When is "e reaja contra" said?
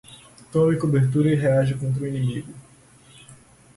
1.29-2.01